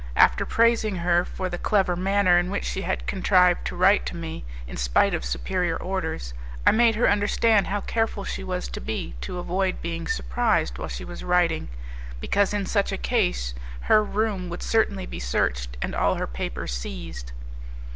After 0.15 0.47
praising 0.47 0.95
her 0.95 1.23
for 1.23 1.47
the 1.47 1.59
clever 1.59 1.95
manner 1.95 2.39
in 2.39 2.49
which 2.49 2.65
she 2.65 2.81
had 2.81 3.05
contrived 3.05 3.63
to 3.67 3.75
write 3.75 4.03
to 4.07 4.15
me, 4.15 4.43
in 4.65 4.75
spite 4.75 5.13
of 5.13 5.23
superior 5.23 5.75
orders, 5.77 6.33
I 6.65 6.71
made 6.71 6.95
her 6.95 7.07
understand 7.07 7.67
how 7.67 7.81
careful 7.81 8.23
she 8.23 8.43
was 8.43 8.67
to 8.69 8.81
be 8.81 9.13
to 9.21 9.37
avoid 9.37 9.79
being 9.79 10.07
surprised 10.07 10.79
while 10.79 10.87
she 10.89 11.05
was 11.05 11.23
writing, 11.23 11.69
because 12.19 12.51
in 12.51 12.65
such 12.65 12.91
a 12.91 12.97
case 12.97 13.53
her 13.81 14.03
room 14.03 14.49
would 14.49 14.63
certainly 14.63 15.05
be 15.05 15.19
searched 15.19 15.77
and 15.83 15.93
all 15.93 16.15
her 16.15 16.25
papers 16.25 16.73
seized. 16.73 17.31